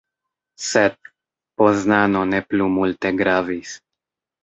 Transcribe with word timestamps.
Sed, 0.67 0.97
Poznano 1.63 2.25
ne 2.33 2.43
plu 2.49 2.73
multe 2.81 3.15
gravis. 3.25 3.81